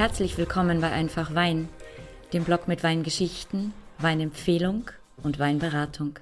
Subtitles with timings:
[0.00, 1.68] Herzlich willkommen bei Einfach Wein,
[2.32, 4.90] dem Blog mit Weingeschichten, Weinempfehlung
[5.22, 6.18] und Weinberatung.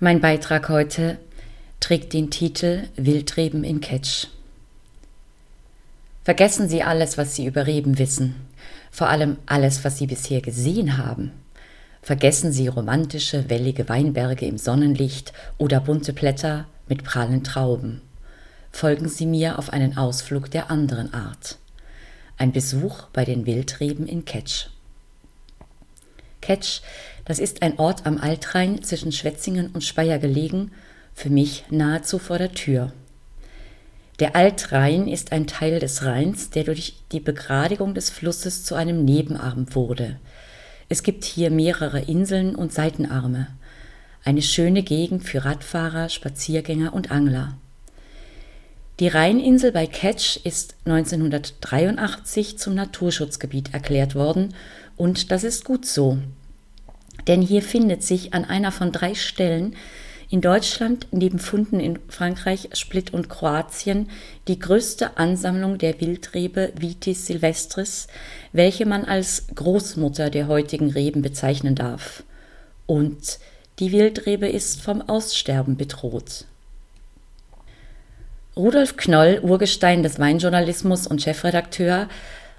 [0.00, 1.16] Mein Beitrag heute
[1.80, 4.26] trägt den Titel Wildreben in Ketsch.
[6.24, 8.34] Vergessen Sie alles, was Sie über Reben wissen,
[8.90, 11.32] vor allem alles, was Sie bisher gesehen haben.
[12.02, 18.02] Vergessen Sie romantische, wellige Weinberge im Sonnenlicht oder bunte Blätter mit prallen Trauben
[18.74, 21.58] folgen Sie mir auf einen Ausflug der anderen Art.
[22.36, 24.66] Ein Besuch bei den Wildreben in Ketsch.
[26.40, 26.80] Ketsch,
[27.24, 30.72] das ist ein Ort am Altrhein zwischen Schwetzingen und Speyer gelegen,
[31.14, 32.92] für mich nahezu vor der Tür.
[34.18, 39.04] Der Altrhein ist ein Teil des Rheins, der durch die Begradigung des Flusses zu einem
[39.04, 40.18] Nebenarm wurde.
[40.88, 43.46] Es gibt hier mehrere Inseln und Seitenarme.
[44.24, 47.56] Eine schöne Gegend für Radfahrer, Spaziergänger und Angler.
[49.00, 54.54] Die Rheininsel bei Ketsch ist 1983 zum Naturschutzgebiet erklärt worden
[54.96, 56.18] und das ist gut so.
[57.26, 59.74] Denn hier findet sich an einer von drei Stellen
[60.30, 64.10] in Deutschland neben Funden in Frankreich, Split und Kroatien
[64.46, 68.06] die größte Ansammlung der Wildrebe Vitis silvestris,
[68.52, 72.22] welche man als Großmutter der heutigen Reben bezeichnen darf.
[72.86, 73.40] Und
[73.80, 76.44] die Wildrebe ist vom Aussterben bedroht.
[78.56, 82.08] Rudolf Knoll, Urgestein des Weinjournalismus und Chefredakteur,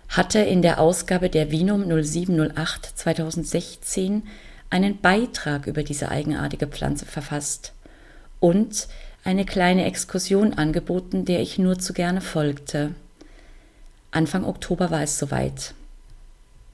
[0.09, 4.23] hatte in der Ausgabe der Vinum 0708 2016
[4.69, 7.71] einen Beitrag über diese eigenartige Pflanze verfasst
[8.41, 8.89] und
[9.23, 12.91] eine kleine Exkursion angeboten, der ich nur zu gerne folgte.
[14.11, 15.73] Anfang Oktober war es soweit.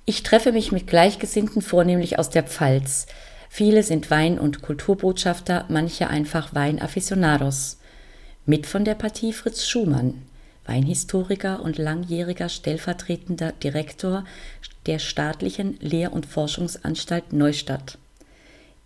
[0.06, 3.06] Ich treffe mich mit Gleichgesinnten vornehmlich aus der Pfalz.
[3.50, 7.78] Viele sind Wein- und Kulturbotschafter, manche einfach Weinaficionados.
[8.47, 10.23] Mit von der Partie Fritz Schumann,
[10.66, 14.25] Weinhistoriker und langjähriger stellvertretender Direktor
[14.88, 18.00] der staatlichen Lehr- und Forschungsanstalt Neustadt.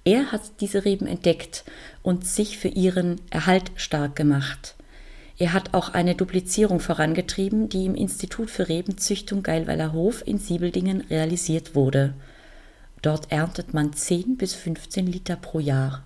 [0.03, 1.63] Er hat diese Reben entdeckt
[2.03, 4.75] und sich für ihren Erhalt stark gemacht.
[5.37, 10.99] Er hat auch eine Duplizierung vorangetrieben, die im Institut für Rebenzüchtung Geilweiler Hof in Siebeldingen
[11.09, 12.13] realisiert wurde.
[13.01, 16.03] Dort erntet man 10 bis 15 Liter pro Jahr.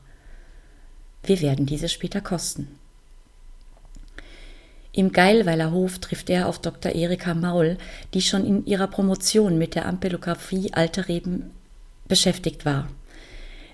[1.24, 2.68] Wir werden diese später kosten.
[5.00, 6.94] Im Geilweiler Hof trifft er auf Dr.
[6.94, 7.78] Erika Maul,
[8.14, 11.52] die schon in ihrer Promotion mit der Ampelographie alter Reben
[12.10, 12.90] beschäftigt war.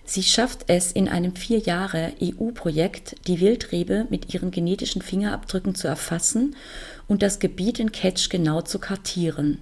[0.04, 5.88] Sie schafft es in einem vier Jahre EU-Projekt, die Wildrebe mit ihren genetischen Fingerabdrücken zu
[5.88, 6.56] erfassen
[7.08, 9.58] und das Gebiet in Ketsch genau zu kartieren.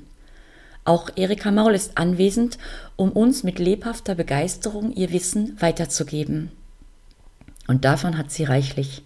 [0.84, 2.57] Auch Erika Maul ist anwesend,
[2.97, 6.51] um uns mit lebhafter Begeisterung ihr Wissen weiterzugeben.
[7.68, 9.03] Und davon hat sie reichlich.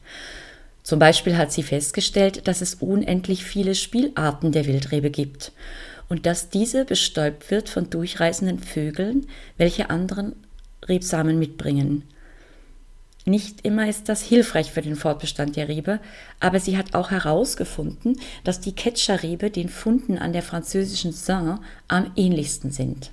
[0.88, 5.52] Zum Beispiel hat sie festgestellt, dass es unendlich viele Spielarten der Wildrebe gibt
[6.08, 9.28] und dass diese bestäubt wird von durchreisenden Vögeln,
[9.58, 10.34] welche anderen
[10.88, 12.04] Rebsamen mitbringen.
[13.26, 16.00] Nicht immer ist das hilfreich für den Fortbestand der Rebe,
[16.40, 21.60] aber sie hat auch herausgefunden, dass die Ketscherrebe den Funden an der französischen Saint
[21.90, 23.12] am ähnlichsten sind.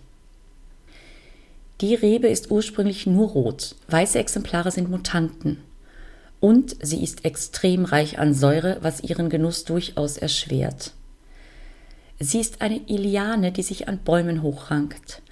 [1.80, 5.58] Die Rebe ist ursprünglich nur rot, weiße Exemplare sind Mutanten
[6.44, 10.92] und sie ist extrem reich an Säure, was ihren Genuss durchaus erschwert.
[12.20, 15.22] Sie ist eine Iliane, die sich an Bäumen hochrankt.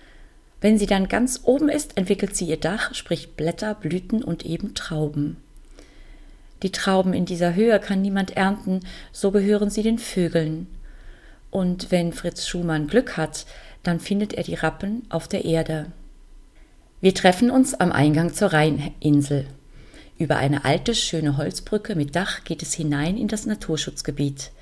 [0.62, 4.72] Wenn sie dann ganz oben ist, entwickelt sie ihr Dach, sprich Blätter, Blüten und eben
[4.72, 5.36] Trauben.
[6.62, 8.80] Die Trauben in dieser Höhe kann niemand ernten,
[9.12, 10.66] so gehören sie den Vögeln.
[11.50, 13.44] Und wenn Fritz Schumann Glück hat,
[13.82, 15.92] dann findet er die Rappen auf der Erde.
[17.02, 19.46] Wir treffen uns am Eingang zur Rheininsel.
[20.22, 24.52] Über eine alte, schöne Holzbrücke mit Dach geht es hinein in das Naturschutzgebiet.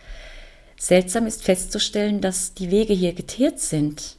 [0.79, 4.17] Seltsam ist festzustellen, dass die Wege hier geteert sind.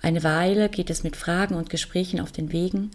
[0.00, 2.90] Eine Weile geht es mit Fragen und Gesprächen auf den Wegen.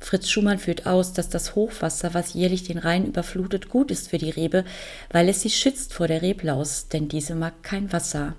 [0.00, 4.16] Fritz Schumann führt aus, dass das Hochwasser, was jährlich den Rhein überflutet, gut ist für
[4.16, 4.64] die Rebe,
[5.10, 8.34] weil es sie schützt vor der Reblaus, denn diese mag kein Wasser.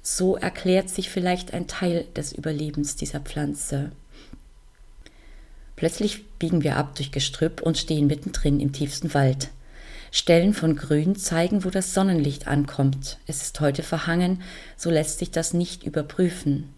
[0.00, 3.92] So erklärt sich vielleicht ein Teil des Überlebens dieser Pflanze.
[5.78, 9.50] Plötzlich biegen wir ab durch Gestrüpp und stehen mittendrin im tiefsten Wald.
[10.10, 13.18] Stellen von Grün zeigen, wo das Sonnenlicht ankommt.
[13.28, 14.42] Es ist heute verhangen,
[14.76, 16.74] so lässt sich das nicht überprüfen.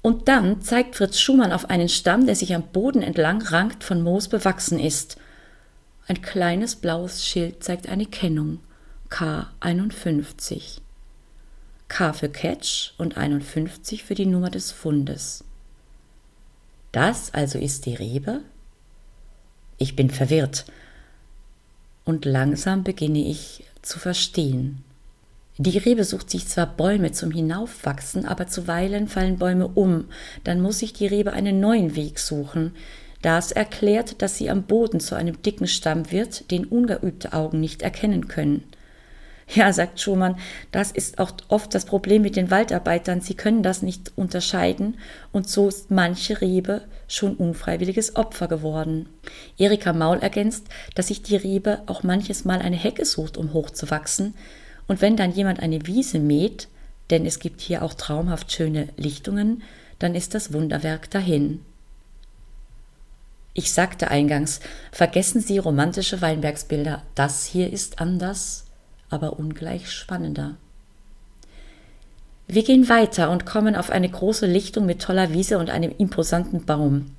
[0.00, 4.00] Und dann zeigt Fritz Schumann auf einen Stamm, der sich am Boden entlang rankt, von
[4.00, 5.18] Moos bewachsen ist.
[6.08, 8.60] Ein kleines blaues Schild zeigt eine Kennung.
[9.10, 10.78] K51.
[11.88, 15.44] K für Catch und 51 für die Nummer des Fundes.
[16.92, 18.40] Das also ist die Rebe?
[19.78, 20.66] Ich bin verwirrt.
[22.04, 24.84] Und langsam beginne ich zu verstehen.
[25.58, 30.06] Die Rebe sucht sich zwar Bäume zum Hinaufwachsen, aber zuweilen fallen Bäume um,
[30.42, 32.72] dann muss sich die Rebe einen neuen Weg suchen.
[33.22, 37.82] Das erklärt, dass sie am Boden zu einem dicken Stamm wird, den ungeübte Augen nicht
[37.82, 38.64] erkennen können.
[39.54, 40.36] Ja, sagt Schumann,
[40.70, 43.20] das ist auch oft das Problem mit den Waldarbeitern.
[43.20, 44.98] Sie können das nicht unterscheiden
[45.32, 49.08] und so ist manche Rebe schon unfreiwilliges Opfer geworden.
[49.58, 54.34] Erika Maul ergänzt, dass sich die Rebe auch manches Mal eine Hecke sucht, um hochzuwachsen.
[54.86, 56.68] Und wenn dann jemand eine Wiese mäht,
[57.10, 59.62] denn es gibt hier auch traumhaft schöne Lichtungen,
[59.98, 61.64] dann ist das Wunderwerk dahin.
[63.52, 64.60] Ich sagte eingangs,
[64.92, 68.69] vergessen Sie romantische Weinbergsbilder, das hier ist anders
[69.10, 70.56] aber ungleich spannender.
[72.48, 76.64] Wir gehen weiter und kommen auf eine große Lichtung mit toller Wiese und einem imposanten
[76.64, 77.12] Baum.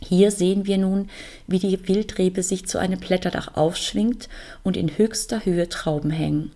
[0.00, 1.08] Hier sehen wir nun,
[1.46, 4.28] wie die Wildrebe sich zu einem Blätterdach aufschwingt
[4.62, 6.52] und in höchster Höhe Trauben hängen.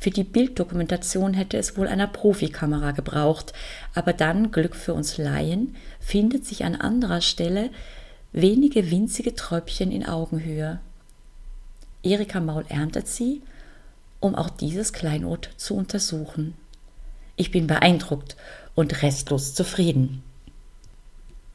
[0.00, 3.52] Für die Bilddokumentation hätte es wohl einer Profikamera gebraucht,
[3.94, 7.68] aber dann, Glück für uns Laien, findet sich an anderer Stelle
[8.32, 10.80] wenige winzige Tröpfchen in Augenhöhe.
[12.02, 13.42] Erika Maul erntet sie
[14.20, 16.54] um auch dieses Kleinod zu untersuchen.
[17.36, 18.36] Ich bin beeindruckt
[18.74, 20.22] und restlos zufrieden.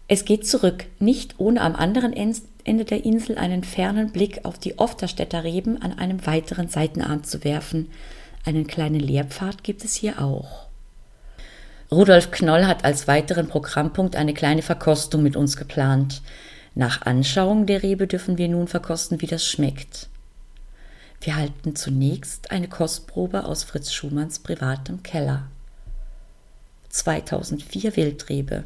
[0.07, 4.77] Es geht zurück, nicht ohne am anderen Ende der Insel einen fernen Blick auf die
[4.77, 7.89] Ofterstädter Reben an einem weiteren Seitenarm zu werfen.
[8.45, 10.67] Einen kleinen Lehrpfad gibt es hier auch.
[11.91, 16.21] Rudolf Knoll hat als weiteren Programmpunkt eine kleine Verkostung mit uns geplant.
[16.75, 20.09] Nach Anschauung der Rebe dürfen wir nun verkosten, wie das schmeckt.
[21.25, 25.47] Wir halten zunächst eine Kostprobe aus Fritz Schumanns privatem Keller.
[26.89, 28.63] 2004 Wildrebe.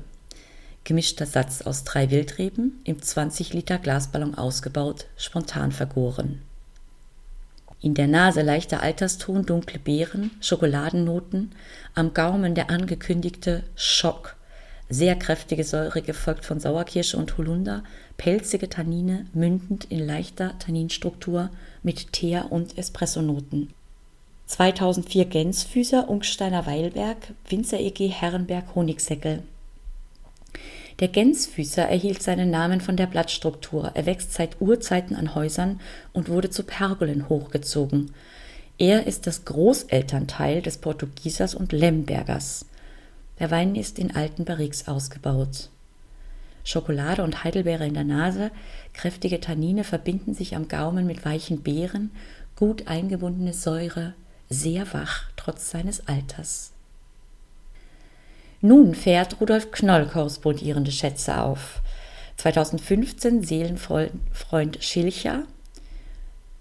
[0.83, 6.41] Gemischter Satz aus drei Wildreben, im 20 Liter Glasballon ausgebaut, spontan vergoren.
[7.79, 11.53] In der Nase leichter Alterston, dunkle Beeren, Schokoladennoten,
[11.95, 14.35] am Gaumen der angekündigte Schock,
[14.89, 17.85] sehr kräftige Säure gefolgt von Sauerkirsche und Holunder,
[18.17, 21.51] pelzige Tannine mündend in leichter Tanninstruktur
[21.83, 23.73] mit Teer- und Espressonoten.
[24.47, 27.17] 2004 Gänsfüßer, Ungsteiner Weilberg,
[27.47, 29.43] Winzer EG Herrenberg Honigsäckel.
[30.99, 33.91] Der Gänsfüßer erhielt seinen Namen von der Blattstruktur.
[33.93, 35.79] Er wächst seit Urzeiten an Häusern
[36.11, 38.11] und wurde zu Pergolen hochgezogen.
[38.77, 42.65] Er ist das Großelternteil des Portugiesers und Lembergers.
[43.39, 45.69] Der Wein ist in alten Barriques ausgebaut.
[46.63, 48.51] Schokolade und Heidelbeere in der Nase,
[48.93, 52.11] kräftige Tannine verbinden sich am Gaumen mit weichen Beeren,
[52.55, 54.13] gut eingebundene Säure,
[54.49, 56.71] sehr wach trotz seines Alters.
[58.61, 61.81] Nun fährt Rudolf Knoll korrespondierende Schätze auf.
[62.37, 65.43] 2015 Seelenfreund Schilcher,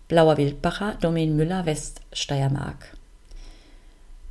[0.07, 2.98] Blauer Wildbacher, Domain Müller, Weststeiermark.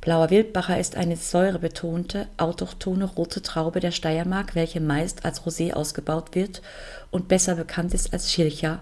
[0.08, 6.34] Blauer Wildbacher ist eine säurebetonte, autochthone rote Traube der Steiermark, welche meist als Rosé ausgebaut
[6.34, 6.62] wird
[7.10, 8.80] und besser bekannt ist als Schilcher,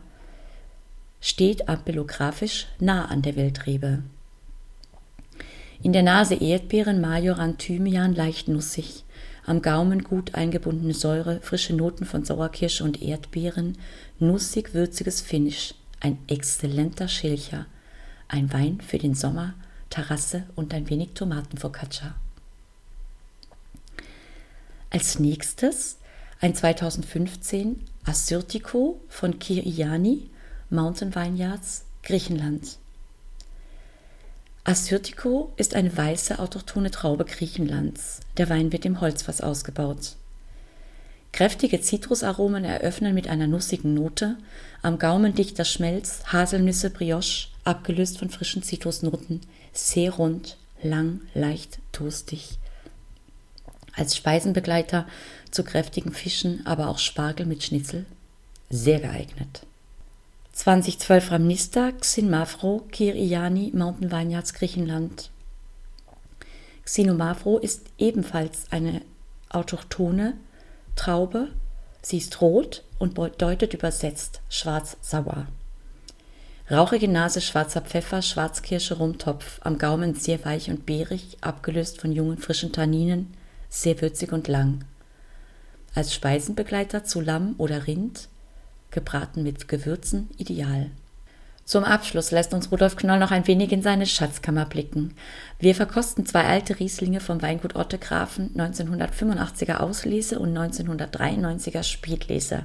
[1.20, 4.04] steht ampelographisch nah an der Wildrebe.
[5.82, 9.02] In der Nase Erdbeeren, Majoran, Thymian, leicht nussig.
[9.46, 13.78] Am Gaumen gut eingebundene Säure, frische Noten von Sauerkirsche und Erdbeeren,
[14.20, 15.74] nussig würziges Finish.
[15.98, 17.66] Ein exzellenter Schilcher.
[18.28, 19.54] Ein Wein für den Sommer
[19.96, 22.14] Terrasse und ein wenig Tomatenfocaccia.
[24.90, 25.96] Als nächstes
[26.38, 30.28] ein 2015 Assyrtiko von Kiriani,
[30.68, 32.76] Mountain Vineyards, Griechenland.
[34.64, 38.20] Assyrtiko ist eine weiße autochthone Traube Griechenlands.
[38.36, 40.16] Der Wein wird im Holzfass ausgebaut.
[41.32, 44.36] Kräftige Zitrusaromen eröffnen mit einer nussigen Note,
[44.82, 49.40] am Gaumen dichter Schmelz, Haselnüsse, Brioche, abgelöst von frischen Zitrusnoten,
[49.76, 52.58] sehr rund, lang, leicht, toastig.
[53.94, 55.06] Als Speisenbegleiter
[55.50, 58.04] zu kräftigen Fischen, aber auch Spargel mit Schnitzel
[58.68, 59.62] sehr geeignet.
[60.52, 65.30] 2012 Ramnista, Xinmafro, Kiriani, Mountain Vineyards, Griechenland.
[66.84, 69.02] Xinomafro ist ebenfalls eine
[69.50, 70.34] autochthone
[70.94, 71.48] Traube.
[72.00, 75.46] Sie ist rot und bedeutet übersetzt schwarz-sauer.
[76.68, 82.38] Rauchige Nase, schwarzer Pfeffer, Schwarzkirsche, Rumtopf, am Gaumen sehr weich und beerig, abgelöst von jungen
[82.38, 83.32] frischen Tanninen,
[83.68, 84.84] sehr würzig und lang.
[85.94, 88.28] Als Speisenbegleiter zu Lamm oder Rind,
[88.90, 90.90] gebraten mit Gewürzen, ideal.
[91.64, 95.14] Zum Abschluss lässt uns Rudolf Knoll noch ein wenig in seine Schatzkammer blicken.
[95.60, 102.64] Wir verkosten zwei alte Rieslinge vom Weingut Ottegrafen, 1985er Auslese und 1993er Spätlese.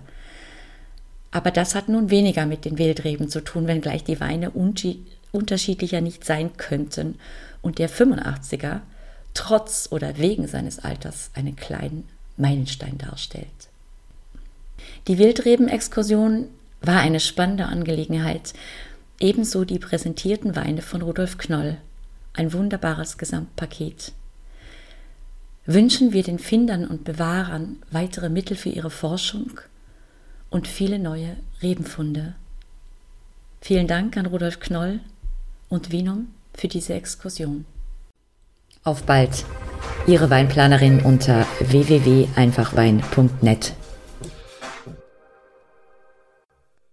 [1.31, 4.51] Aber das hat nun weniger mit den Wildreben zu tun, wenngleich die Weine
[5.31, 7.15] unterschiedlicher nicht sein könnten
[7.61, 8.81] und der 85er
[9.33, 13.47] trotz oder wegen seines Alters einen kleinen Meilenstein darstellt.
[15.07, 16.47] Die Wildreben-Exkursion
[16.81, 18.53] war eine spannende Angelegenheit,
[19.19, 21.77] ebenso die präsentierten Weine von Rudolf Knoll,
[22.33, 24.11] ein wunderbares Gesamtpaket.
[25.65, 29.61] Wünschen wir den Findern und Bewahrern weitere Mittel für ihre Forschung
[30.51, 32.35] und viele neue Rebenfunde.
[33.61, 34.99] Vielen Dank an Rudolf Knoll
[35.69, 37.65] und Vinum für diese Exkursion.
[38.83, 39.45] Auf bald!
[40.07, 43.73] Ihre Weinplanerin unter www.einfachwein.net